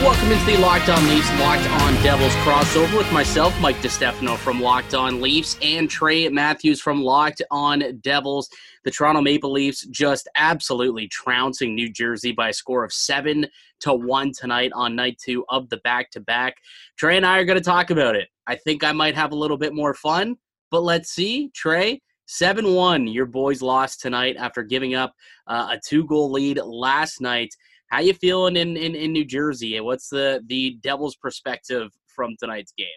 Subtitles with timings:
[0.00, 4.60] Welcome into the Locked On Leafs, Locked On Devils crossover with myself, Mike DeStefano from
[4.60, 8.50] Locked On Leafs, and Trey Matthews from Locked On Devils.
[8.84, 13.46] The Toronto Maple Leafs just absolutely trouncing New Jersey by a score of seven
[13.80, 16.56] to one tonight on night two of the back to back.
[16.98, 18.28] Trey and I are going to talk about it.
[18.46, 20.36] I think I might have a little bit more fun,
[20.70, 21.48] but let's see.
[21.54, 25.14] Trey, 7 1, your boys lost tonight after giving up
[25.46, 27.54] uh, a two goal lead last night.
[27.88, 29.76] How you feeling in, in, in New Jersey?
[29.76, 32.88] And what's the, the Devils' perspective from tonight's game?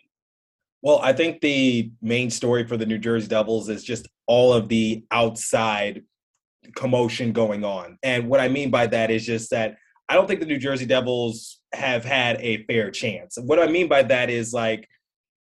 [0.81, 4.69] Well, I think the main story for the New Jersey Devils is just all of
[4.69, 6.03] the outside
[6.75, 7.97] commotion going on.
[8.03, 10.85] And what I mean by that is just that I don't think the New Jersey
[10.85, 13.37] Devils have had a fair chance.
[13.39, 14.87] What I mean by that is like,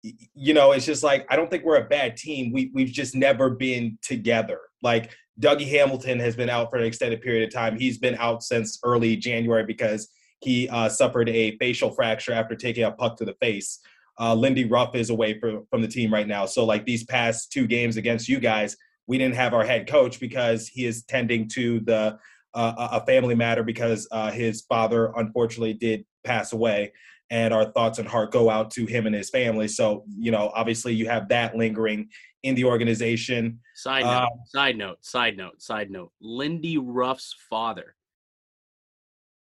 [0.03, 2.53] you know, it's just like I don't think we're a bad team.
[2.53, 4.61] We we've just never been together.
[4.83, 7.79] Like Dougie Hamilton has been out for an extended period of time.
[7.79, 10.09] He's been out since early January because
[10.41, 13.81] he uh, suffered a facial fracture after taking a puck to the face.
[14.21, 16.47] Uh, Lindy Ruff is away for, from the team right now.
[16.47, 20.21] So like these past two games against you guys, we didn't have our head coach
[20.21, 22.19] because he is tending to the
[22.55, 26.93] uh, a family matter because uh, his father unfortunately did pass away
[27.31, 30.53] and our thoughts and heart go out to him and his family so you know
[30.55, 32.09] obviously you have that lingering
[32.45, 33.59] in the organization.
[33.75, 36.13] Side note uh, side note side note side note.
[36.21, 37.97] Lindy ruff's father.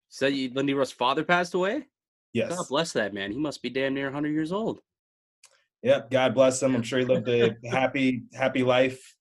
[0.10, 1.86] Said so lindy ruff's father passed away?
[2.34, 2.56] Yes.
[2.56, 3.32] God bless that man.
[3.32, 4.80] He must be damn near 100 years old.
[5.84, 6.76] Yep god bless him.
[6.76, 9.14] I'm sure he lived a happy happy life.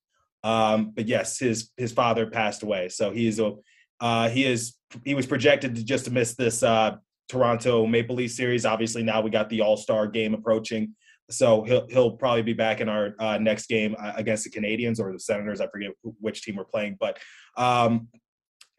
[0.43, 3.55] Um, but yes, his his father passed away, so he's a
[4.01, 6.97] uh, he is he was projected to just to miss this uh,
[7.29, 8.65] Toronto Maple Leaf series.
[8.65, 10.95] Obviously, now we got the All Star game approaching,
[11.31, 15.01] so he'll he'll probably be back in our uh, next game uh, against the Canadiens
[15.01, 15.61] or the Senators.
[15.61, 15.91] I forget
[16.21, 17.19] which team we're playing, but
[17.57, 18.09] um,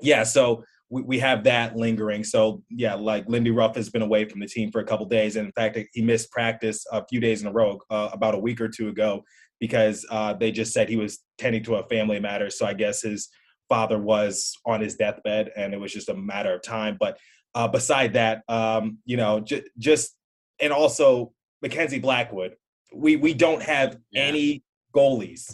[0.01, 0.63] yeah, so.
[0.89, 2.23] We, we have that lingering.
[2.23, 5.35] So yeah, like Lindy Ruff has been away from the team for a couple days,
[5.35, 8.39] and in fact, he missed practice a few days in a row uh, about a
[8.39, 9.21] week or two ago
[9.59, 12.49] because uh, they just said he was tending to a family matter.
[12.49, 13.27] So I guess his
[13.67, 16.95] father was on his deathbed, and it was just a matter of time.
[16.97, 17.17] But
[17.53, 20.15] uh, beside that, um, you know, j- just
[20.61, 22.55] and also Mackenzie Blackwood,
[22.93, 24.23] we we don't have yeah.
[24.23, 24.63] any
[24.95, 25.53] goalies.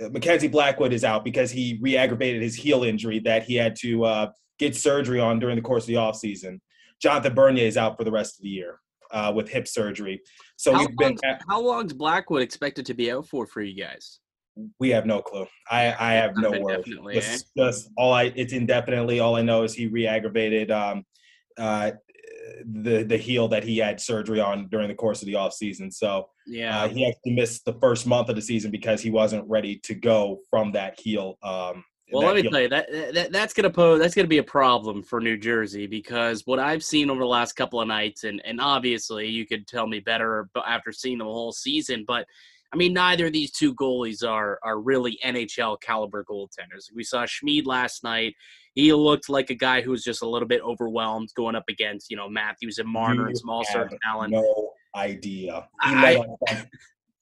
[0.00, 4.04] Uh, Mackenzie Blackwood is out because he re-aggravated his heel injury that he had to
[4.04, 6.58] uh, get surgery on during the course of the offseason.
[7.00, 8.80] Jonathan Bernier is out for the rest of the year
[9.12, 10.20] uh, with hip surgery.
[10.56, 11.16] So how we've been.
[11.24, 14.20] At, how long's Blackwood expected to be out for for you guys?
[14.78, 15.46] We have no clue.
[15.70, 16.84] I I have no word.
[17.12, 17.64] Just, eh?
[17.64, 19.20] just all I it's indefinitely.
[19.20, 21.04] All I know is he re-aggravated um,
[21.58, 21.92] uh,
[22.64, 25.90] the the heel that he had surgery on during the course of the off season.
[25.90, 29.48] So yeah, uh, he actually missed the first month of the season because he wasn't
[29.48, 33.54] ready to go from that heel um, well, let me tell you that, that that's
[33.54, 37.20] gonna pose that's gonna be a problem for New Jersey because what I've seen over
[37.20, 41.18] the last couple of nights, and and obviously you could tell me better after seeing
[41.18, 42.26] the whole season, but
[42.72, 46.92] I mean neither of these two goalies are are really NHL caliber goaltenders.
[46.94, 48.34] We saw Schmid last night;
[48.74, 52.10] he looked like a guy who was just a little bit overwhelmed going up against
[52.10, 54.32] you know Matthews and Marner and small certain talent.
[54.32, 55.68] No idea.
[55.80, 56.24] I,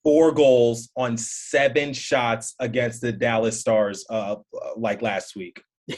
[0.03, 4.37] four goals on seven shots against the Dallas Stars, uh,
[4.77, 5.63] like last week.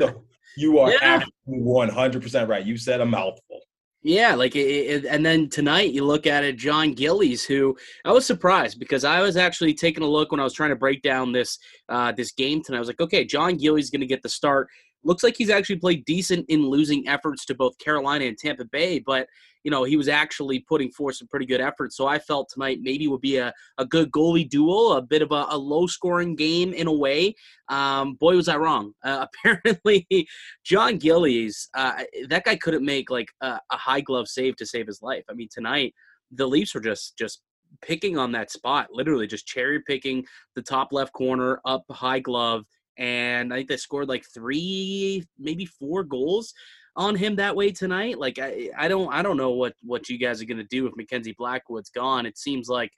[0.00, 0.24] so
[0.56, 1.22] you are yeah.
[1.48, 2.64] 100% right.
[2.64, 3.60] You said a mouthful.
[4.04, 8.10] Yeah, like, it, it, and then tonight you look at it, John Gillies, who I
[8.10, 11.02] was surprised because I was actually taking a look when I was trying to break
[11.02, 11.56] down this
[11.88, 12.78] uh, this game tonight.
[12.78, 14.68] I was like, okay, John Gillies is going to get the start.
[15.04, 18.98] Looks like he's actually played decent in losing efforts to both Carolina and Tampa Bay,
[18.98, 19.26] but
[19.64, 21.96] you know, he was actually putting forth some pretty good efforts.
[21.96, 25.30] So I felt tonight maybe would be a, a good goalie duel, a bit of
[25.30, 27.34] a, a low scoring game in a way.
[27.68, 28.92] Um, boy, was I wrong.
[29.04, 30.06] Uh, apparently,
[30.64, 34.86] John Gillies, uh, that guy couldn't make like a, a high glove save to save
[34.86, 35.24] his life.
[35.28, 35.92] I mean, tonight,
[36.30, 37.42] the Leafs were just, just
[37.82, 40.24] picking on that spot, literally just cherry picking
[40.54, 42.64] the top left corner up high glove.
[42.98, 46.52] And I think they scored like three, maybe four goals
[46.96, 48.18] on him that way tonight.
[48.18, 50.96] Like I, I don't I don't know what what you guys are gonna do if
[50.96, 52.26] Mackenzie Blackwood's gone.
[52.26, 52.90] It seems like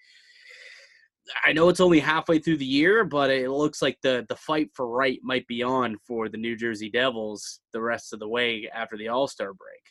[1.45, 4.71] I know it's only halfway through the year, but it looks like the the fight
[4.75, 8.69] for right might be on for the New Jersey Devils the rest of the way
[8.75, 9.83] after the All Star break.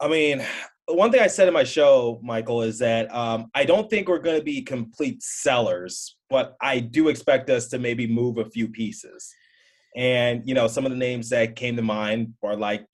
[0.00, 0.44] I mean,
[0.88, 4.18] one thing I said in my show, Michael, is that um, I don't think we're
[4.18, 8.68] going to be complete sellers, but I do expect us to maybe move a few
[8.68, 9.32] pieces.
[9.96, 12.86] And you know, some of the names that came to mind are like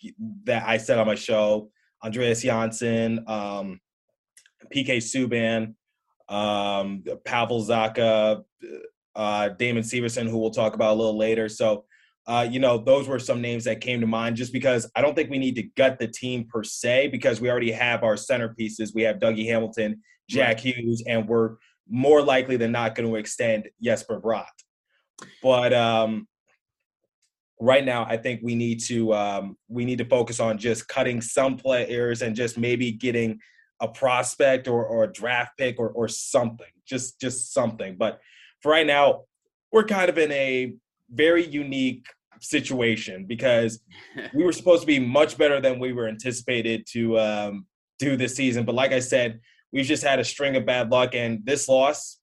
[0.44, 1.70] that I said on my show.
[2.04, 3.80] Andreas Johnsson, um,
[4.74, 5.74] PK Subban,
[6.28, 8.42] um, Pavel Zacha,
[9.14, 11.48] uh, Damon Severson, who we'll talk about a little later.
[11.48, 11.84] So,
[12.26, 15.14] uh, you know, those were some names that came to mind just because I don't
[15.14, 18.94] think we need to gut the team per se because we already have our centerpieces.
[18.94, 20.60] We have Dougie Hamilton, Jack right.
[20.60, 21.56] Hughes, and we're
[21.88, 24.46] more likely than not going to extend Jesper Bratt.
[25.42, 26.28] But um,
[27.60, 31.20] right now, I think we need to um, we need to focus on just cutting
[31.20, 33.40] some players and just maybe getting
[33.80, 37.96] a prospect or, or a draft pick or, or something, just just something.
[37.98, 38.20] But
[38.60, 39.22] for right now,
[39.72, 40.74] we're kind of in a
[41.12, 42.06] very unique
[42.40, 43.80] situation because
[44.34, 47.66] we were supposed to be much better than we were anticipated to um,
[47.98, 48.64] do this season.
[48.64, 49.40] But like I said,
[49.72, 52.18] we've just had a string of bad luck, and this loss,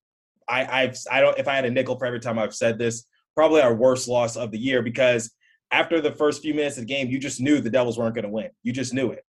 [0.47, 3.05] I, I've I don't if I had a nickel for every time I've said this,
[3.35, 5.31] probably our worst loss of the year because
[5.71, 8.25] after the first few minutes of the game, you just knew the Devils weren't going
[8.25, 8.49] to win.
[8.63, 9.23] You just knew it.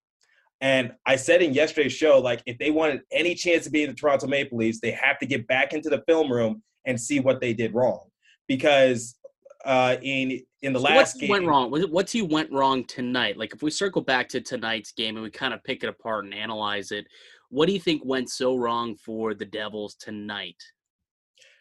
[0.60, 3.94] And I said in yesterday's show, like if they wanted any chance to be the
[3.94, 7.40] Toronto Maple Leafs, they have to get back into the film room and see what
[7.40, 8.00] they did wrong.
[8.46, 9.16] Because
[9.64, 11.70] uh, in in the so last what game, went wrong?
[11.70, 13.36] What you went wrong tonight?
[13.36, 16.24] Like if we circle back to tonight's game and we kind of pick it apart
[16.24, 17.06] and analyze it,
[17.50, 20.56] what do you think went so wrong for the Devils tonight?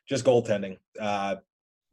[0.07, 0.77] Just goaltending.
[0.99, 1.35] Uh,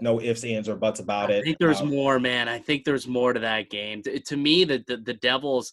[0.00, 1.38] no ifs, ands, or buts about it.
[1.38, 2.48] I think there's um, more, man.
[2.48, 4.02] I think there's more to that game.
[4.02, 5.72] To, to me, the, the the Devils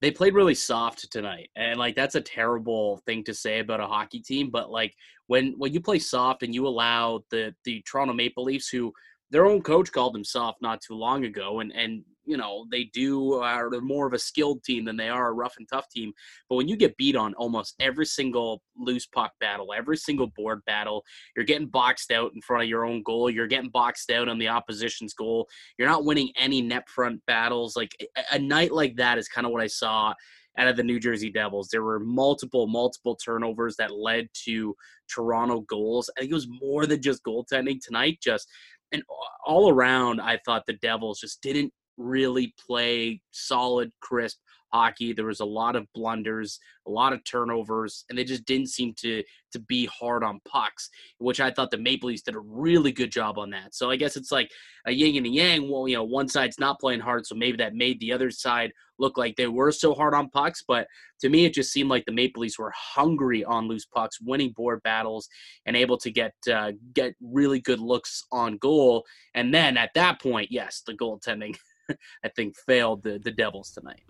[0.00, 3.86] they played really soft tonight and like that's a terrible thing to say about a
[3.86, 4.94] hockey team but like
[5.26, 8.92] when when you play soft and you allow the the Toronto Maple Leafs who
[9.30, 12.84] their own coach called them soft not too long ago and and you know they
[12.84, 16.12] do are more of a skilled team than they are a rough and tough team
[16.48, 20.60] but when you get beat on almost every single loose puck battle every single board
[20.66, 21.02] battle
[21.34, 24.38] you're getting boxed out in front of your own goal you're getting boxed out on
[24.38, 25.48] the opposition's goal
[25.78, 29.46] you're not winning any net front battles like a, a night like that is kind
[29.46, 30.12] of what i saw
[30.58, 31.68] out of the New Jersey Devils.
[31.68, 34.74] There were multiple, multiple turnovers that led to
[35.08, 36.10] Toronto goals.
[36.16, 38.18] I think it was more than just goaltending tonight.
[38.20, 38.48] Just
[38.92, 39.02] and
[39.46, 44.38] all around, I thought the Devils just didn't really play solid, crisp
[44.72, 45.12] hockey.
[45.12, 48.94] There was a lot of blunders, a lot of turnovers, and they just didn't seem
[48.98, 49.22] to
[49.52, 53.10] to be hard on pucks, which I thought the Maple Leafs did a really good
[53.10, 53.74] job on that.
[53.74, 54.50] So I guess it's like
[54.86, 55.70] a yin and a yang.
[55.70, 58.72] Well, you know, one side's not playing hard, so maybe that made the other side
[58.98, 60.62] look like they were so hard on pucks.
[60.66, 60.86] But
[61.20, 64.52] to me, it just seemed like the Maple Leafs were hungry on loose pucks, winning
[64.52, 65.28] board battles,
[65.66, 69.04] and able to get uh, get really good looks on goal.
[69.34, 71.56] And then at that point, yes, the goaltending
[72.24, 74.02] I think failed the the Devils tonight.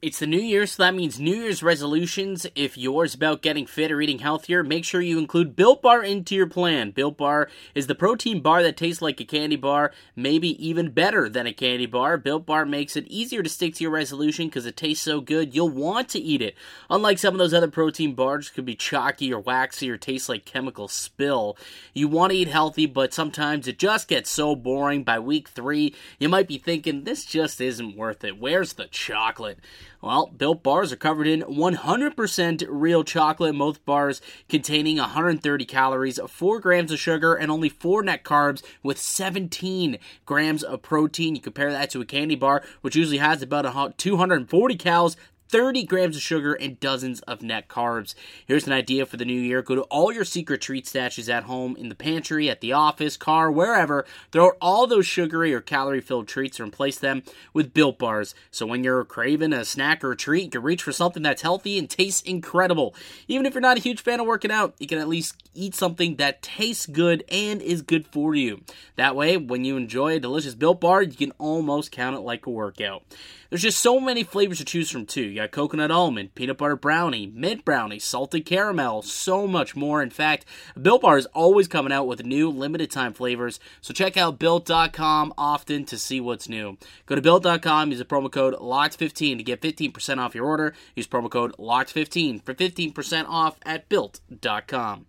[0.00, 2.46] It's the new year, so that means New Year's resolutions.
[2.54, 6.36] If yours about getting fit or eating healthier, make sure you include Built Bar into
[6.36, 6.92] your plan.
[6.92, 11.28] Built Bar is the protein bar that tastes like a candy bar, maybe even better
[11.28, 12.16] than a candy bar.
[12.16, 15.52] Built Bar makes it easier to stick to your resolution because it tastes so good
[15.52, 16.54] you'll want to eat it.
[16.88, 20.44] Unlike some of those other protein bars, could be chalky or waxy or taste like
[20.44, 21.58] chemical spill.
[21.92, 25.02] You want to eat healthy, but sometimes it just gets so boring.
[25.02, 28.38] By week three, you might be thinking this just isn't worth it.
[28.38, 29.58] Where's the chocolate?
[30.00, 36.60] Well, Built bars are covered in 100% real chocolate, most bars containing 130 calories, 4
[36.60, 41.34] grams of sugar, and only 4 net carbs with 17 grams of protein.
[41.34, 45.16] You compare that to a candy bar, which usually has about 240 calories,
[45.48, 48.14] 30 grams of sugar, and dozens of net carbs.
[48.46, 51.44] Here's an idea for the new year go to all your secret treat stashes at
[51.44, 54.04] home, in the pantry, at the office, car, wherever.
[54.30, 58.34] Throw all those sugary or calorie filled treats and replace them with built bars.
[58.50, 61.42] So when you're craving a snack or a treat, you can reach for something that's
[61.42, 62.94] healthy and tastes incredible.
[63.26, 65.74] Even if you're not a huge fan of working out, you can at least eat
[65.74, 68.60] something that tastes good and is good for you.
[68.96, 72.46] That way, when you enjoy a delicious built bar, you can almost count it like
[72.46, 73.02] a workout.
[73.50, 75.22] There's just so many flavors to choose from, too.
[75.38, 80.02] Got coconut almond, peanut butter brownie, mint brownie, salted caramel, so much more.
[80.02, 80.44] In fact,
[80.82, 85.32] Built Bar is always coming out with new limited time flavors, so check out Built.com
[85.38, 86.76] often to see what's new.
[87.06, 90.74] Go to Built.com, use the promo code LOCKED15 to get 15% off your order.
[90.96, 95.06] Use promo code LOCKED15 for 15% off at Built.com.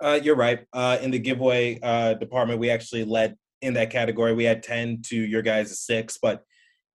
[0.00, 0.66] Uh, you're right.
[0.74, 4.34] Uh, in the giveaway uh, department, we actually led in that category.
[4.34, 6.44] We had 10 to your guys' six, but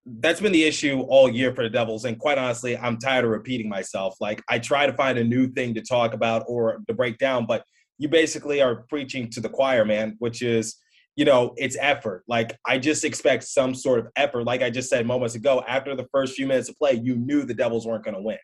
[0.05, 2.05] that's been the issue all year for the Devils.
[2.05, 4.15] And quite honestly, I'm tired of repeating myself.
[4.21, 7.45] Like I try to find a new thing to talk about or to break down,
[7.45, 7.63] but
[7.97, 10.75] you basically are preaching to the choir, man, which is,
[11.15, 12.24] you know, it's effort.
[12.27, 14.43] Like I just expect some sort of effort.
[14.43, 17.43] Like I just said moments ago, after the first few minutes of play, you knew
[17.43, 18.38] the Devils weren't going to win.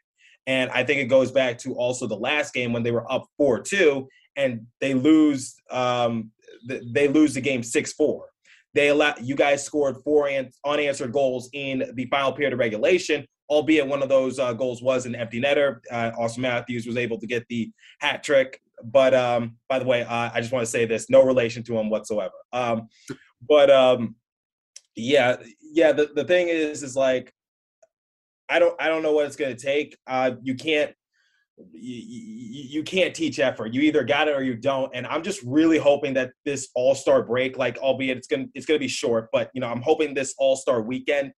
[0.48, 3.28] And I think it goes back to also the last game when they were up
[3.40, 6.32] 4-2 and they lose um,
[6.68, 8.22] they lose the game 6-4
[8.74, 10.30] they allow you guys scored four
[10.66, 13.26] unanswered goals in the final period of regulation.
[13.50, 15.80] albeit one of those uh, goals was an empty netter.
[15.92, 18.62] Uh, Auston Matthews was able to get the hat trick.
[18.84, 21.78] But um, by the way, uh, I just want to say this: no relation to
[21.78, 22.34] him whatsoever.
[22.54, 22.88] Um,
[23.48, 24.16] but um,
[24.96, 25.92] yeah, yeah.
[25.92, 27.34] The, the thing is, is like,
[28.50, 29.98] I don't I don't know what it's going to take.
[30.08, 30.94] Uh, you can't
[31.74, 33.74] you, you, you, can't teach effort.
[33.74, 34.92] You either got it or you don't.
[34.94, 38.66] And I'm just really hoping that this All Star break, like albeit it's gonna it's
[38.66, 41.32] gonna be short, but you know I'm hoping this All Star weekend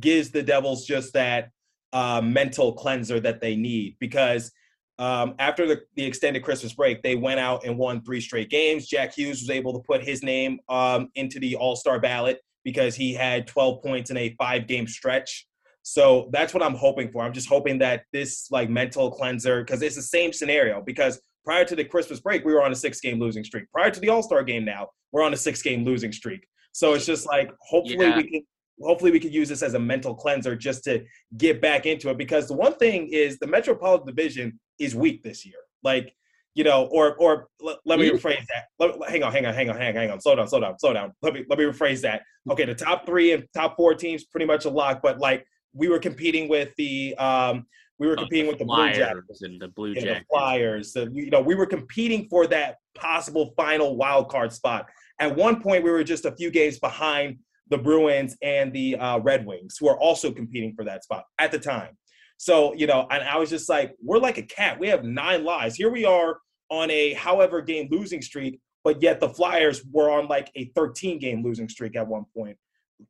[0.00, 1.50] gives the Devils just that
[1.92, 4.52] uh, mental cleanser that they need because
[4.98, 8.86] um, after the, the, extended Christmas break, they went out and won three straight games.
[8.86, 12.94] Jack Hughes was able to put his name um, into the All Star ballot because
[12.94, 15.46] he had 12 points in a five game stretch.
[15.82, 17.22] So that's what I'm hoping for.
[17.22, 20.80] I'm just hoping that this like mental cleanser, because it's the same scenario.
[20.80, 23.70] Because prior to the Christmas break, we were on a six game losing streak.
[23.72, 26.46] Prior to the All Star game, now we're on a six game losing streak.
[26.72, 28.16] So it's just like hopefully yeah.
[28.16, 28.42] we can
[28.80, 31.04] hopefully we can use this as a mental cleanser just to
[31.36, 35.44] get back into it because the one thing is the metropolitan division is weak this
[35.44, 36.14] year like
[36.54, 38.16] you know or or let, let me mm-hmm.
[38.16, 40.48] rephrase that let, hang on hang on hang on hang on hang on slow down
[40.48, 42.52] slow down slow down let me let me rephrase that mm-hmm.
[42.52, 45.88] okay the top three and top four teams pretty much a lock but like we
[45.88, 47.66] were competing with the um
[47.98, 50.92] we were competing oh, the with the Blue Jackets and the Blue Jackets, the Flyers.
[50.92, 54.86] The, you know, we were competing for that possible final wild card spot.
[55.20, 57.38] At one point, we were just a few games behind
[57.68, 61.52] the Bruins and the uh, Red Wings, who are also competing for that spot at
[61.52, 61.96] the time.
[62.38, 64.80] So, you know, and I was just like, we're like a cat.
[64.80, 65.76] We have nine lives.
[65.76, 66.38] Here we are
[66.70, 71.20] on a however game losing streak, but yet the Flyers were on like a 13
[71.20, 72.56] game losing streak at one point.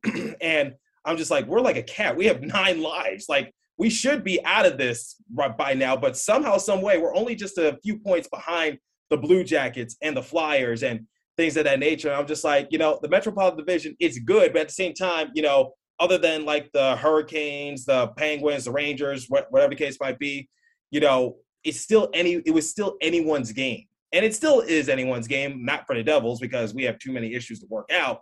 [0.41, 2.15] and I'm just like, we're like a cat.
[2.15, 3.27] We have nine lives.
[3.29, 5.15] Like, we should be out of this
[5.57, 8.77] by now, but somehow, some way, we're only just a few points behind
[9.09, 10.83] the Blue Jackets and the Flyers.
[10.83, 11.07] And
[11.37, 12.09] things of that nature.
[12.09, 14.93] And I'm just like, you know, the Metropolitan Division is good, but at the same
[14.93, 19.97] time, you know, other than like the Hurricanes, the Penguins, the Rangers, whatever the case
[19.99, 20.49] might be,
[20.91, 23.85] you know, it's still any it was still anyone's game.
[24.11, 27.33] And it still is anyone's game, not for the Devils because we have too many
[27.33, 28.21] issues to work out.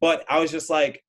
[0.00, 1.02] But I was just like,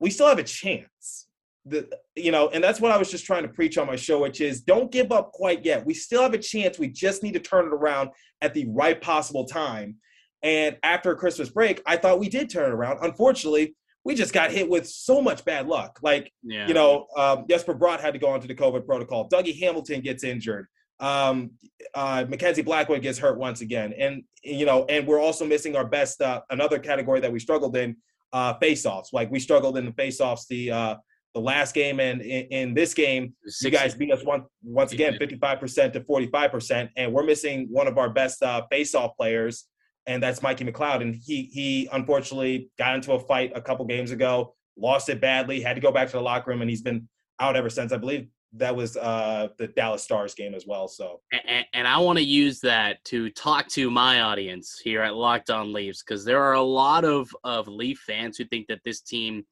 [0.00, 1.28] we still have a chance.
[1.64, 4.20] The, you know, and that's what I was just trying to preach on my show,
[4.22, 5.84] which is don't give up quite yet.
[5.84, 6.78] We still have a chance.
[6.78, 8.10] We just need to turn it around
[8.40, 9.96] at the right possible time.
[10.42, 12.98] And after Christmas break, I thought we did turn it around.
[13.02, 13.74] Unfortunately,
[14.04, 15.98] we just got hit with so much bad luck.
[16.02, 16.68] Like, yeah.
[16.68, 19.28] you know, um, Jesper Bratt had to go onto the COVID protocol.
[19.28, 20.68] Dougie Hamilton gets injured.
[21.00, 21.50] Um,
[21.92, 23.92] uh, Mackenzie Blackwood gets hurt once again.
[23.98, 27.76] And, you know, and we're also missing our best, uh, another category that we struggled
[27.76, 27.96] in,
[28.36, 29.12] uh, face-offs.
[29.12, 30.94] Like we struggled in the face-offs the, uh,
[31.34, 33.66] the last game and in, in this game, 60.
[33.66, 36.90] you guys beat us one, once again, 55% to 45%.
[36.96, 39.66] And we're missing one of our best uh, face-off players
[40.06, 41.02] and that's Mikey McLeod.
[41.02, 45.60] And he he unfortunately got into a fight a couple games ago, lost it badly,
[45.60, 47.08] had to go back to the locker room, and he's been
[47.40, 47.92] out ever since.
[47.92, 50.88] I believe that was uh, the Dallas Stars game as well.
[50.88, 55.14] So, and, and I want to use that to talk to my audience here at
[55.14, 58.80] Locked On Leafs because there are a lot of of Leaf fans who think that
[58.84, 59.44] this team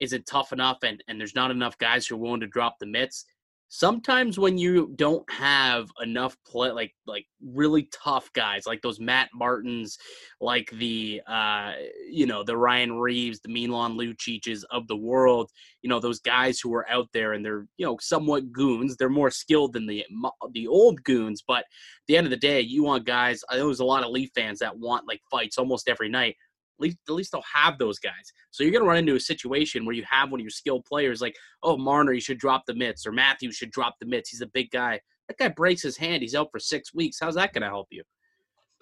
[0.00, 2.86] isn't tough enough and and there's not enough guys who are willing to drop the
[2.86, 3.24] mitts
[3.68, 9.28] sometimes when you don't have enough play like like really tough guys like those Matt
[9.34, 9.98] Martins
[10.40, 11.72] like the uh
[12.10, 15.50] you know the Ryan Reaves, the Milan Lucic's of the world
[15.82, 19.10] you know those guys who are out there and they're you know somewhat goons they're
[19.10, 20.04] more skilled than the
[20.52, 21.64] the old goons but at
[22.06, 24.58] the end of the day you want guys know there's a lot of Leaf fans
[24.58, 26.36] that want like fights almost every night
[26.78, 28.32] at least, at least they'll have those guys.
[28.50, 30.84] So you're going to run into a situation where you have one of your skilled
[30.84, 34.30] players like, oh, Marner, you should drop the mitts, or Matthews should drop the mitts.
[34.30, 35.00] He's a big guy.
[35.28, 36.22] That guy breaks his hand.
[36.22, 37.18] He's out for six weeks.
[37.20, 38.02] How's that going to help you?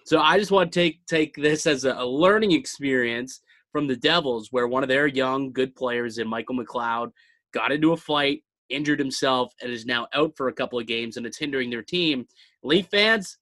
[0.05, 3.41] So I just want to take take this as a, a learning experience
[3.73, 7.11] from the Devils, where one of their young, good players in Michael McLeod
[7.53, 11.17] got into a fight, injured himself, and is now out for a couple of games,
[11.17, 12.27] and it's hindering their team.
[12.63, 13.39] Leaf fans,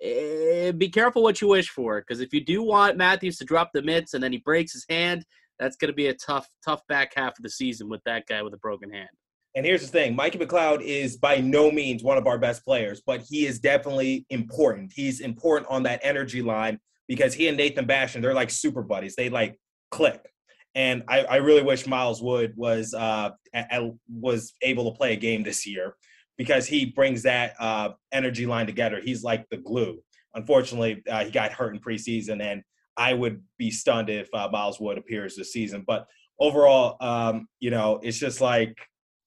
[0.00, 3.70] eh, be careful what you wish for because if you do want Matthews to drop
[3.72, 5.24] the mitts and then he breaks his hand,
[5.58, 8.42] that's going to be a tough, tough back half of the season with that guy
[8.42, 9.08] with a broken hand.
[9.54, 13.02] And here's the thing Mikey McLeod is by no means one of our best players,
[13.04, 14.92] but he is definitely important.
[14.94, 16.78] He's important on that energy line
[17.08, 19.16] because he and Nathan Bastian, they're like super buddies.
[19.16, 19.58] They like
[19.90, 20.20] click.
[20.74, 23.30] And I, I really wish Miles Wood was uh,
[24.08, 25.94] was able to play a game this year
[26.38, 29.00] because he brings that uh, energy line together.
[29.02, 29.98] He's like the glue.
[30.34, 32.62] Unfortunately, uh, he got hurt in preseason, and
[32.96, 35.84] I would be stunned if uh, Miles Wood appears this season.
[35.86, 36.06] But
[36.38, 38.76] overall, um, you know, it's just like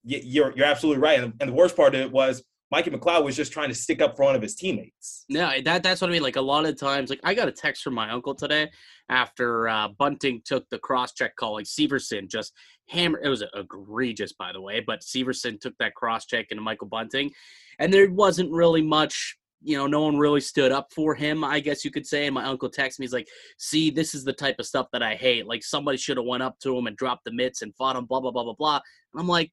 [0.03, 1.19] you're you're absolutely right.
[1.19, 4.01] And, and the worst part of it was Mikey McLeod was just trying to stick
[4.01, 5.25] up for one of his teammates.
[5.27, 6.23] No, that that's what I mean.
[6.23, 8.71] Like a lot of times, like I got a text from my uncle today
[9.09, 11.53] after uh, Bunting took the cross check call.
[11.53, 12.53] Like Severson just
[12.91, 13.21] hammered.
[13.23, 17.31] It was egregious, by the way, but Severson took that cross check into Michael Bunting,
[17.79, 19.37] and there wasn't really much.
[19.63, 21.43] You know, no one really stood up for him.
[21.43, 22.25] I guess you could say.
[22.25, 23.05] And my uncle texted me.
[23.05, 25.45] He's like, "See, this is the type of stuff that I hate.
[25.45, 28.05] Like somebody should have went up to him and dropped the mitts and fought him.
[28.05, 28.79] Blah blah blah blah blah."
[29.13, 29.51] And I'm like,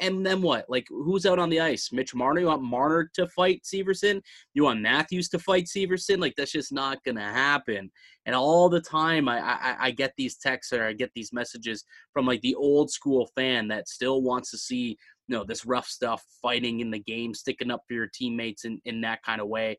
[0.00, 0.64] and then what?
[0.68, 1.90] Like, who's out on the ice?
[1.92, 2.40] Mitch Marner?
[2.40, 4.20] You want Marner to fight Severson?
[4.54, 6.20] You want Matthews to fight Severson?
[6.20, 7.90] Like, that's just not to happen.
[8.26, 11.84] And all the time, I, I, I get these texts or I get these messages
[12.12, 15.86] from like the old school fan that still wants to see, you know, this rough
[15.86, 19.48] stuff, fighting in the game, sticking up for your teammates in, in that kind of
[19.48, 19.78] way.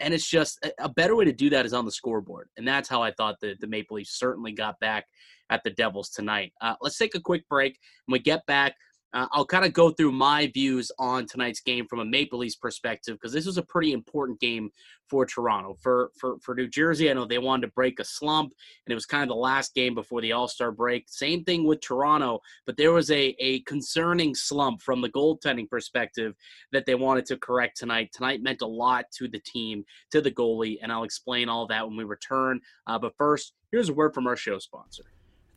[0.00, 2.48] And it's just a better way to do that is on the scoreboard.
[2.56, 5.06] And that's how I thought the, the Maple Leafs certainly got back
[5.50, 6.52] at the Devils tonight.
[6.60, 7.78] Uh, let's take a quick break.
[8.06, 8.76] When we get back,
[9.14, 12.56] uh, I'll kind of go through my views on tonight's game from a Maple Leafs
[12.56, 14.70] perspective because this was a pretty important game
[15.08, 15.76] for Toronto.
[15.80, 18.52] For, for for New Jersey, I know they wanted to break a slump,
[18.86, 21.08] and it was kind of the last game before the All Star break.
[21.08, 26.34] Same thing with Toronto, but there was a a concerning slump from the goaltending perspective
[26.72, 28.10] that they wanted to correct tonight.
[28.12, 31.86] Tonight meant a lot to the team, to the goalie, and I'll explain all that
[31.86, 32.60] when we return.
[32.86, 35.04] Uh, but first, here's a word from our show sponsor.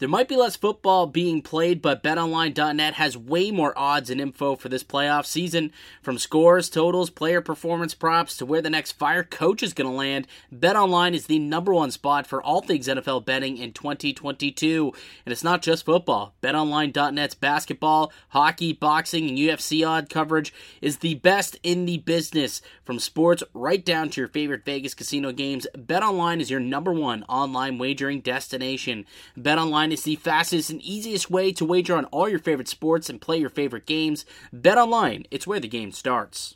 [0.02, 4.56] There might be less football being played, but betonline.net has way more odds and info
[4.56, 5.72] for this playoff season.
[6.02, 9.96] From scores, totals, player performance props to where the next fire coach is going to
[9.96, 14.92] land, BetOnline is the number one spot for all things NFL betting in 2022.
[15.24, 16.34] And it's not just football.
[16.42, 22.64] BetOnline.net's basketball, hockey, boxing, and UFC odd coverage is the best in the business.
[22.84, 27.22] From sports right down to your favorite Vegas casino games, BetOnline is your number one
[27.30, 29.06] online wagering destination.
[29.38, 33.20] BetOnline is the fastest and easiest way to wager on all your favorite sports and
[33.20, 34.26] play your favorite games.
[34.54, 36.56] Bet online, it's where the game starts.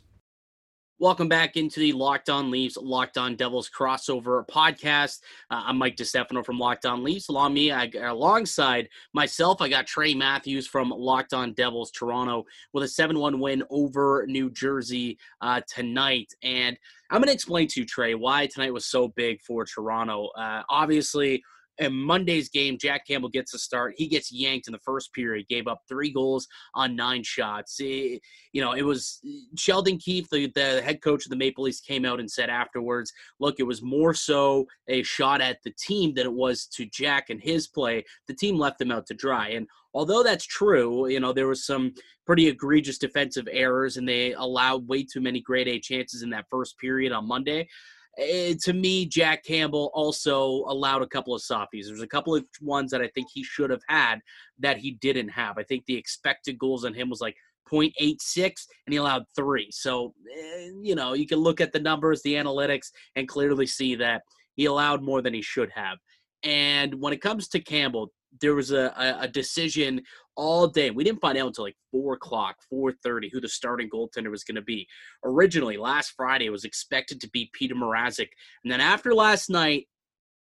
[0.98, 5.20] Welcome back into the Locked On Leafs, Locked On Devils crossover podcast.
[5.50, 7.28] Uh, I'm Mike DeStefano from Locked On Leafs.
[7.28, 12.84] Along me, I, alongside myself, I got Trey Matthews from Locked On Devils Toronto with
[12.84, 16.32] a 7-1 win over New Jersey uh, tonight.
[16.42, 16.78] And
[17.10, 20.28] I'm going to explain to you, Trey, why tonight was so big for Toronto.
[20.28, 21.44] Uh, obviously,
[21.78, 23.94] in Monday's game, Jack Campbell gets a start.
[23.96, 27.76] He gets yanked in the first period, gave up three goals on nine shots.
[27.80, 28.20] It,
[28.52, 29.20] you know, it was
[29.56, 33.12] Sheldon Keefe, the, the head coach of the Maple Leafs, came out and said afterwards,
[33.40, 37.30] look, it was more so a shot at the team than it was to Jack
[37.30, 38.04] and his play.
[38.26, 39.48] The team left them out to dry.
[39.50, 41.92] And although that's true, you know, there was some
[42.26, 46.46] pretty egregious defensive errors and they allowed way too many grade A chances in that
[46.50, 47.68] first period on Monday.
[48.18, 51.86] Uh, to me, Jack Campbell also allowed a couple of softies.
[51.86, 54.20] There's a couple of ones that I think he should have had
[54.58, 55.58] that he didn't have.
[55.58, 57.36] I think the expected goals on him was like
[57.70, 58.40] 0.86
[58.86, 59.68] and he allowed three.
[59.70, 63.96] So, eh, you know, you can look at the numbers, the analytics, and clearly see
[63.96, 64.22] that
[64.54, 65.98] he allowed more than he should have.
[66.46, 70.00] And when it comes to Campbell, there was a, a, decision
[70.36, 70.90] all day.
[70.90, 74.44] We didn't find out until like four o'clock, four thirty, who the starting goaltender was
[74.44, 74.86] going to be.
[75.24, 78.28] Originally, last Friday, it was expected to be Peter Mrazek,
[78.62, 79.86] and then after last night,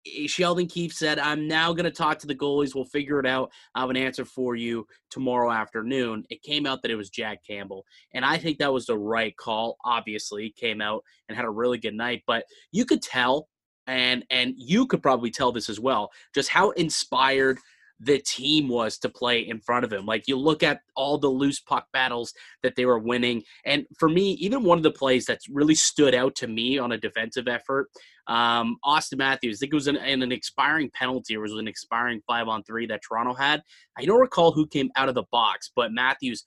[0.07, 2.77] eh, Sheldon Keefe said, "I'm now going to talk to the goalies.
[2.77, 3.51] We'll figure it out.
[3.75, 7.39] I have an answer for you tomorrow afternoon." It came out that it was Jack
[7.45, 7.85] Campbell,
[8.15, 9.79] and I think that was the right call.
[9.85, 13.49] Obviously, came out and had a really good night, but you could tell
[13.89, 17.59] and and you could probably tell this as well just how inspired
[18.01, 20.07] the team was to play in front of him.
[20.07, 24.09] Like you look at all the loose puck battles that they were winning and for
[24.09, 27.49] me even one of the plays that's really stood out to me on a defensive
[27.49, 27.89] effort
[28.27, 32.21] um, auston matthews i think it was an, an expiring penalty or was an expiring
[32.27, 33.63] five on three that toronto had.
[33.97, 36.45] I don't recall who came out of the box but matthews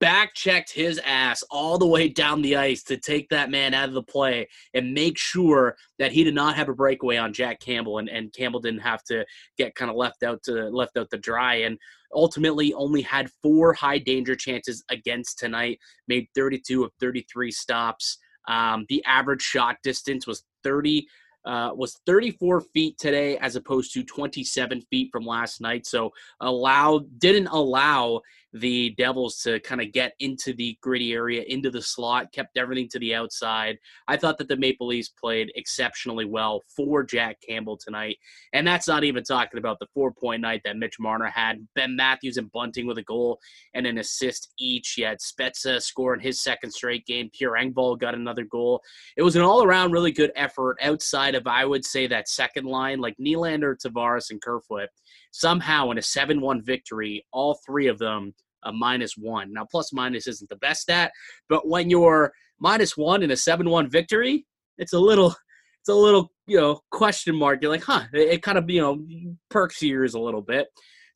[0.00, 3.88] back checked his ass all the way down the ice to take that man out
[3.88, 7.60] of the play and make sure that he did not have a breakaway on Jack
[7.60, 9.24] Campbell and, and Campbell didn't have to
[9.56, 11.78] get kind of left out to left out to dry and
[12.12, 18.18] ultimately only had four high danger chances against tonight made 32 of 33 stops
[18.48, 21.06] um, the average shot distance was 30
[21.46, 25.86] uh, was 34 feet today as opposed to 27 feet from last night.
[25.86, 28.20] So allowed didn't allow
[28.60, 32.88] the Devils to kind of get into the gritty area, into the slot, kept everything
[32.88, 33.78] to the outside.
[34.08, 38.18] I thought that the Maple Leafs played exceptionally well for Jack Campbell tonight.
[38.52, 41.66] And that's not even talking about the four point night that Mitch Marner had.
[41.74, 43.38] Ben Matthews and Bunting with a goal
[43.74, 44.96] and an assist each.
[44.96, 47.30] You had Spezza scoring his second straight game.
[47.32, 48.80] Pierre Engvall got another goal.
[49.16, 52.64] It was an all around really good effort outside of, I would say, that second
[52.64, 54.88] line, like Nylander, Tavares, and Kerfoot.
[55.32, 58.32] Somehow in a 7 1 victory, all three of them
[58.66, 59.52] a minus one.
[59.52, 61.12] Now, plus minus isn't the best stat,
[61.48, 64.44] but when you're minus one in a seven-one victory,
[64.78, 65.34] it's a little,
[65.80, 67.60] it's a little, you know, question mark.
[67.62, 68.04] You're like, huh?
[68.12, 69.04] It, it kind of, you know,
[69.50, 70.68] perks your ears a little bit.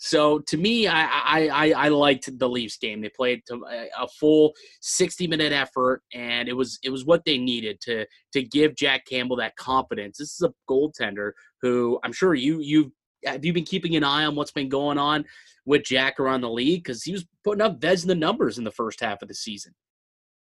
[0.03, 3.03] So to me, I, I I, liked the Leafs game.
[3.03, 7.83] They played a full 60 minute effort, and it was it was what they needed
[7.83, 10.17] to to give Jack Campbell that confidence.
[10.17, 14.25] This is a goaltender who I'm sure you you have you been keeping an eye
[14.25, 15.25] on what's been going on
[15.67, 19.01] with Jack around the league because he was putting up Vezina numbers in the first
[19.01, 19.75] half of the season.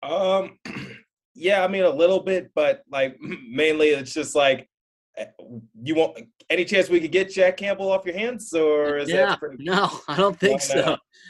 [0.02, 0.58] Um,
[1.34, 4.68] yeah, I mean a little bit, but like mainly it's just like
[5.82, 6.16] you want
[6.48, 9.64] any chance we could get Jack Campbell off your hands, or is yeah, that pretty-
[9.64, 10.76] no, I don't think so.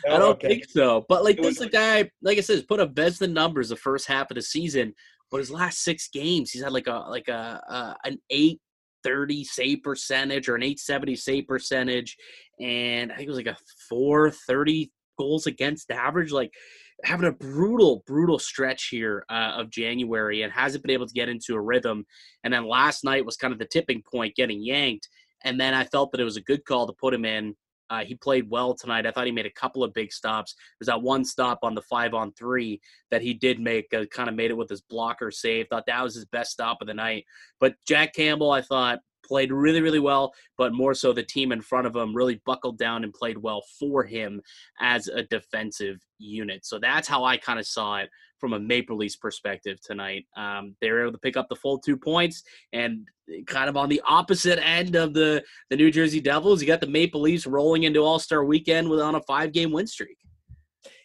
[0.06, 0.48] No, I don't okay.
[0.48, 1.04] think so.
[1.08, 3.76] But like It this was- a guy, like I said, put up Vezina numbers the
[3.76, 4.94] first half of the season,
[5.30, 8.60] but his last six games, he's had like a like a, a an eight
[9.04, 12.16] thirty save percentage or an eight seventy save percentage,
[12.60, 13.58] and I think it was like a
[13.88, 16.32] four thirty goals against average.
[16.32, 16.52] Like
[17.04, 21.28] having a brutal, brutal stretch here uh, of January and hasn't been able to get
[21.28, 22.04] into a rhythm.
[22.42, 25.08] And then last night was kind of the tipping point, getting yanked.
[25.44, 27.54] And then I felt that it was a good call to put him in.
[27.90, 29.06] Uh, he played well tonight.
[29.06, 30.54] I thought he made a couple of big stops.
[30.78, 34.28] There's that one stop on the five on three that he did make, uh, kind
[34.28, 35.68] of made it with his blocker save.
[35.68, 37.24] Thought that was his best stop of the night.
[37.60, 41.60] But Jack Campbell, I thought, played really, really well, but more so the team in
[41.60, 44.40] front of him really buckled down and played well for him
[44.80, 46.64] as a defensive unit.
[46.64, 50.26] So that's how I kind of saw it from a Maple Leafs perspective tonight.
[50.36, 53.06] Um, they were able to pick up the full two points, and
[53.46, 56.86] kind of on the opposite end of the the New Jersey Devils, you got the
[56.86, 60.18] Maple Leafs rolling into All Star Weekend with on a five game win streak.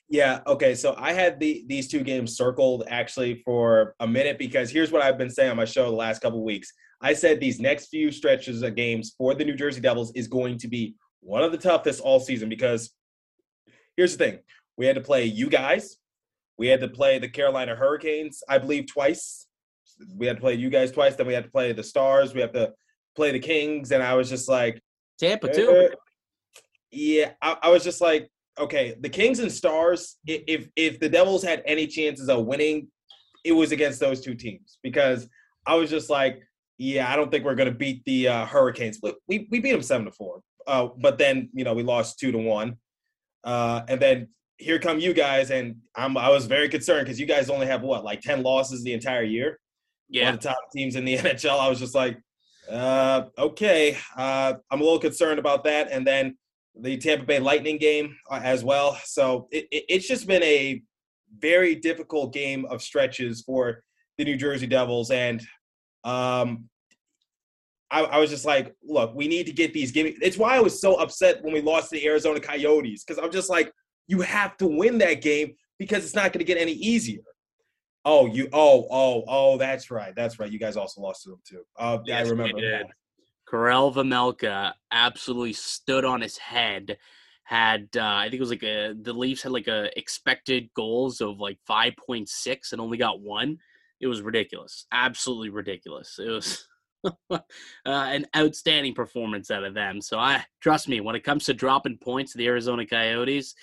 [0.09, 0.41] Yeah.
[0.45, 0.75] Okay.
[0.75, 5.01] So I had the these two games circled actually for a minute because here's what
[5.01, 6.71] I've been saying on my show the last couple weeks.
[7.01, 10.57] I said these next few stretches of games for the New Jersey Devils is going
[10.59, 12.91] to be one of the toughest all season because
[13.97, 14.39] here's the thing:
[14.77, 15.97] we had to play you guys,
[16.57, 19.47] we had to play the Carolina Hurricanes, I believe, twice.
[20.15, 21.15] We had to play you guys twice.
[21.15, 22.33] Then we had to play the Stars.
[22.33, 22.73] We have to
[23.15, 24.81] play the Kings, and I was just like,
[25.19, 25.69] Tampa too.
[25.69, 25.95] uh,
[26.91, 30.17] Yeah, I, I was just like, okay, the Kings and Stars.
[30.25, 32.87] If if the Devils had any chances of winning,
[33.43, 35.27] it was against those two teams because
[35.65, 36.41] I was just like,
[36.77, 38.99] yeah, I don't think we're gonna beat the uh, Hurricanes.
[38.99, 40.41] But we we beat them seven to four.
[40.65, 42.77] Uh, but then you know we lost two to one,
[43.43, 44.29] uh, and then
[44.63, 47.81] here come you guys, and I'm I was very concerned because you guys only have
[47.81, 49.59] what like ten losses the entire year
[50.17, 51.59] one Yeah, of the top teams in the NHL.
[51.59, 52.19] I was just like,
[52.69, 55.89] uh, okay, uh, I'm a little concerned about that.
[55.91, 56.37] And then
[56.75, 58.97] the Tampa Bay Lightning game uh, as well.
[59.05, 60.81] So it, it, it's just been a
[61.37, 63.83] very difficult game of stretches for
[64.17, 65.11] the New Jersey Devils.
[65.11, 65.41] And
[66.03, 66.69] um,
[67.91, 69.91] I, I was just like, look, we need to get these.
[69.91, 70.15] Give me.
[70.21, 73.31] It's why I was so upset when we lost to the Arizona Coyotes because I'm
[73.31, 73.71] just like,
[74.07, 77.21] you have to win that game because it's not going to get any easier.
[78.05, 78.49] Oh, you.
[78.51, 79.57] Oh, oh, oh.
[79.57, 80.13] That's right.
[80.15, 80.51] That's right.
[80.51, 81.63] You guys also lost to them too.
[81.77, 82.59] Uh, yeah, Yes, I remember.
[82.59, 82.81] did.
[82.87, 82.87] that.
[83.49, 86.97] Karel Vejmelka absolutely stood on his head.
[87.45, 91.19] Had uh, I think it was like a the Leafs had like a expected goals
[91.21, 93.57] of like five point six and only got one.
[93.99, 96.19] It was ridiculous, absolutely ridiculous.
[96.19, 96.65] It was
[97.29, 97.39] uh,
[97.85, 100.01] an outstanding performance out of them.
[100.01, 103.55] So I trust me when it comes to dropping points the Arizona Coyotes.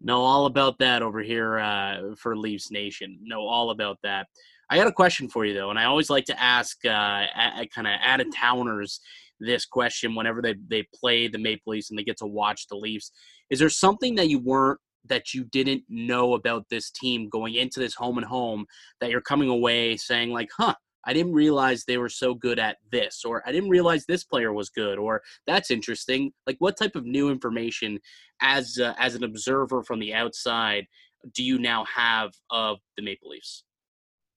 [0.00, 3.18] Know all about that over here uh, for Leafs Nation.
[3.22, 4.26] Know all about that.
[4.70, 7.26] I got a question for you though, and I always like to ask uh,
[7.74, 9.00] kind of out of towners
[9.40, 12.76] this question whenever they they play the Maple Leafs and they get to watch the
[12.76, 13.12] Leafs.
[13.50, 17.78] Is there something that you weren't that you didn't know about this team going into
[17.78, 18.64] this home and home
[19.00, 20.74] that you're coming away saying like, "Huh,
[21.06, 24.52] I didn't realize they were so good at this," or "I didn't realize this player
[24.52, 27.98] was good," or "That's interesting." Like, what type of new information,
[28.40, 30.86] as uh, as an observer from the outside,
[31.32, 33.64] do you now have of the Maple Leafs?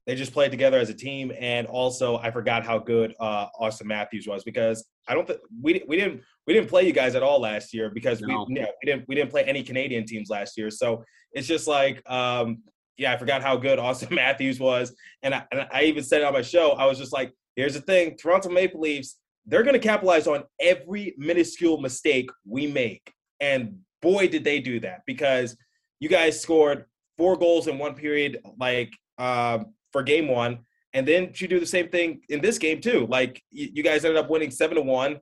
[0.08, 3.86] they just played together as a team and also i forgot how good uh auston
[3.86, 7.22] matthews was because i don't think we, we didn't we didn't play you guys at
[7.22, 8.46] all last year because No.
[8.48, 11.04] we yeah, we didn't we didn't play any canadian teams last year so
[11.34, 12.64] it's just like um
[12.98, 16.26] yeah i forgot how good auston matthews was and I, and I even said it
[16.26, 19.74] on my show i was just like here's the thing toronto maple leafs they're going
[19.74, 25.56] to capitalize on every minuscule mistake we make and boy did they do that because
[26.00, 26.86] you guys scored
[27.18, 30.60] four goals in one period like um for game one.
[30.94, 33.08] And then you do the same thing in this game too.
[33.10, 35.14] Like you, guys ended up winning seven to one,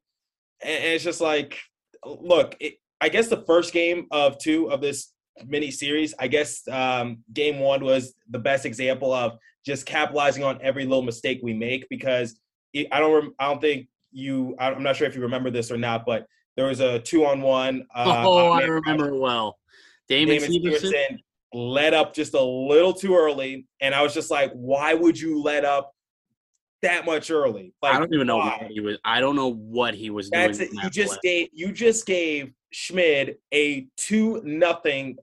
[0.62, 1.58] and, and it's just like,
[2.06, 5.12] look, it, I guess the first game of two of this
[5.46, 10.60] mini series, I guess um, game one was the best example of just capitalizing on
[10.62, 12.40] every little mistake we make because
[12.74, 15.72] it, I don't, rem- I don't think you, I'm not sure if you remember this
[15.72, 17.86] or not, but there was a two on one.
[17.94, 19.58] Uh, oh, I remember it well.
[20.08, 20.92] Damon, Damon Severson.
[20.92, 21.18] Severson
[21.56, 25.42] let up just a little too early, and I was just like, why would you
[25.42, 25.94] let up
[26.82, 27.74] that much early?
[27.82, 28.58] Like, I don't even know why?
[28.62, 28.98] what he was.
[29.06, 30.72] I don't know what he was That's doing.
[30.74, 30.84] It.
[30.84, 31.40] You just play.
[31.44, 35.18] gave you just gave Schmid a two nothing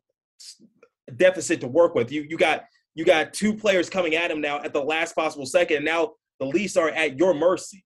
[1.16, 2.10] deficit to work with.
[2.12, 5.46] You you got you got two players coming at him now at the last possible
[5.46, 7.84] second, and now the Leafs are at your mercy.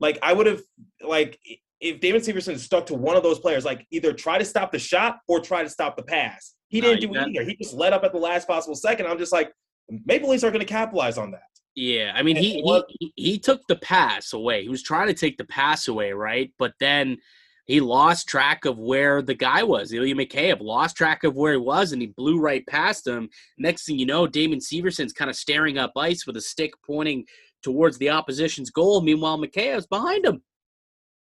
[0.00, 0.60] Like I would have
[1.06, 1.38] like
[1.80, 4.78] if David Severson stuck to one of those players, like either try to stop the
[4.78, 6.54] shot or try to stop the pass.
[6.68, 7.44] He didn't do either.
[7.44, 9.06] He just let up at the last possible second.
[9.06, 9.52] I'm just like,
[9.88, 11.42] Maple Leafs are going to capitalize on that.
[11.76, 12.62] Yeah, I mean, he,
[12.98, 14.62] he he took the pass away.
[14.62, 16.50] He was trying to take the pass away, right?
[16.58, 17.18] But then
[17.66, 19.92] he lost track of where the guy was.
[19.92, 23.28] Ilya Mikheyev lost track of where he was, and he blew right past him.
[23.58, 27.24] Next thing you know, Damon Severson's kind of staring up ice with a stick pointing
[27.62, 29.00] towards the opposition's goal.
[29.00, 30.42] Meanwhile, Mikheyev's behind him.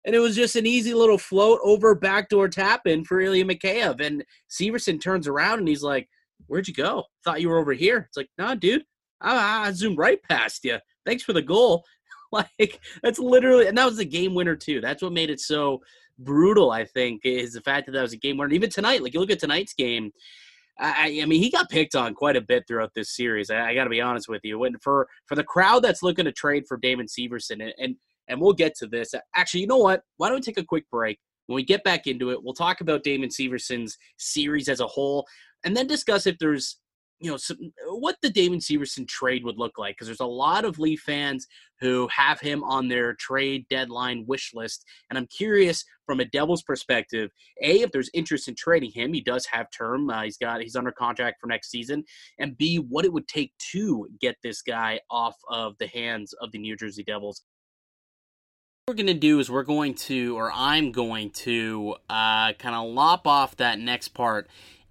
[0.04, 4.00] And it was just an easy little float over backdoor tap in for Ilya Mikheyev.
[4.00, 6.08] And Severson turns around and he's like,
[6.46, 7.04] Where'd you go?
[7.24, 8.04] Thought you were over here.
[8.08, 8.84] It's like, nah, dude,
[9.20, 10.78] I, I zoomed right past you.
[11.06, 11.84] Thanks for the goal.
[12.32, 14.80] like, that's literally, and that was the game winner, too.
[14.80, 15.80] That's what made it so
[16.18, 18.52] brutal, I think, is the fact that that was a game winner.
[18.52, 20.12] Even tonight, like, you look at tonight's game,
[20.78, 23.50] I, I, mean, he got picked on quite a bit throughout this series.
[23.50, 24.58] I, I got to be honest with you.
[24.58, 27.96] When for for the crowd that's looking to trade for Damon Severson, and, and
[28.28, 29.14] and we'll get to this.
[29.36, 30.02] Actually, you know what?
[30.16, 31.18] Why don't we take a quick break?
[31.46, 35.26] When we get back into it, we'll talk about Damon Severson's series as a whole,
[35.64, 36.78] and then discuss if there's
[37.24, 37.56] you know some,
[37.86, 41.46] what the Damon Severson trade would look like because there's a lot of Leaf fans
[41.80, 46.62] who have him on their trade deadline wish list, and I'm curious from a Devils
[46.62, 47.30] perspective,
[47.62, 50.76] a if there's interest in trading him, he does have term, uh, he's got he's
[50.76, 52.04] under contract for next season,
[52.38, 56.52] and b what it would take to get this guy off of the hands of
[56.52, 57.42] the New Jersey Devils.
[58.84, 62.74] What we're going to do is we're going to, or I'm going to, uh, kind
[62.74, 64.50] of lop off that next part,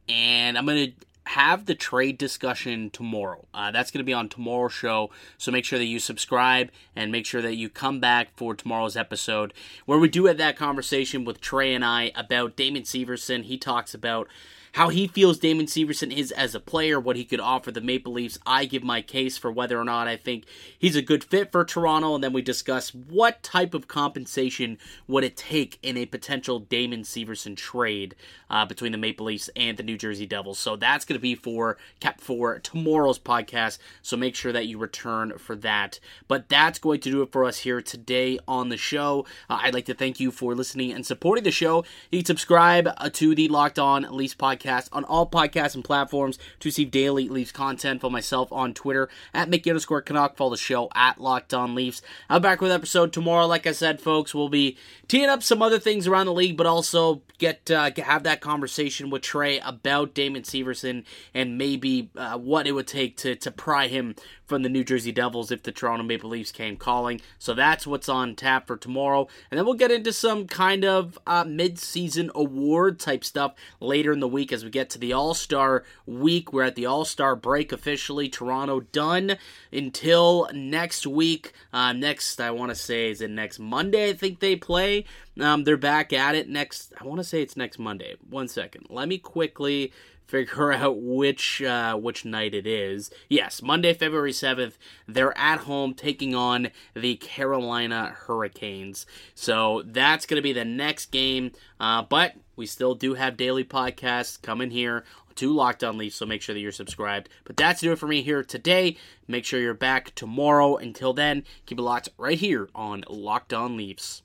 [0.10, 3.46] and I'm going to have the trade discussion tomorrow.
[3.54, 7.12] Uh, that's going to be on tomorrow's show, so make sure that you subscribe and
[7.12, 9.54] make sure that you come back for tomorrow's episode
[9.86, 13.44] where we do have that conversation with Trey and I about Damon Severson.
[13.44, 14.28] He talks about
[14.74, 18.14] how he feels Damon Severson is as a player, what he could offer the Maple
[18.14, 18.40] Leafs.
[18.44, 20.46] I give my case for whether or not I think
[20.78, 25.24] he's a good fit for Toronto, and then we discuss what type of compensation would
[25.24, 28.16] it take in a potential Damon Severson trade
[28.50, 30.58] uh, between the Maple Leafs and the New Jersey Devils.
[30.58, 33.78] So that's going to be for Cap for tomorrow's podcast.
[34.02, 36.00] So make sure that you return for that.
[36.28, 39.28] But that's going to do it for us here today on the show.
[39.48, 41.86] Uh, I'd like to thank you for listening and supporting the show.
[42.12, 45.84] You can subscribe uh, to the Locked On Leafs podcast podcast on all podcasts and
[45.84, 48.02] platforms to receive daily Leafs content.
[48.02, 50.36] Follow myself on Twitter at Mickey underscore Canuck.
[50.36, 52.02] Follow the show at Locked On Leafs.
[52.30, 53.46] I'm back with episode tomorrow.
[53.46, 56.66] Like I said, folks, we'll be teeing up some other things around the league, but
[56.66, 62.68] also get uh, have that conversation with Trey about Damon Severson and maybe uh, what
[62.68, 66.04] it would take to to pry him from the New Jersey Devils if the Toronto
[66.04, 67.22] Maple Leafs came calling.
[67.40, 69.28] So that's what's on tap for tomorrow.
[69.50, 74.12] And then we'll get into some kind of uh, mid season award type stuff later
[74.12, 76.54] in the week as we get to the All Star week.
[76.54, 78.30] We're at the All Star break officially.
[78.30, 79.38] Toronto done
[79.72, 81.52] until next week.
[81.74, 84.10] Uh, next, I want to say, is it next Monday?
[84.10, 85.06] I think they play.
[85.40, 86.94] Um, they're back at it next.
[87.00, 88.16] I want to say it's next Monday.
[88.30, 88.88] One second.
[88.90, 89.92] Let me quickly
[90.26, 93.12] figure out which uh, which night it is.
[93.30, 94.78] Yes, Monday, February seventh.
[95.08, 99.06] They're at home taking on the Carolina Hurricanes.
[99.36, 101.52] So that's going to be the next game.
[101.80, 105.04] Uh, but we still do have daily podcasts coming here
[105.36, 107.30] to Locked On Leafs, so make sure that you're subscribed.
[107.44, 108.98] But that's do it for me here today.
[109.28, 110.78] Make sure you're back tomorrow.
[110.78, 114.22] Until then, keep it locked right here on Locked On Leafs.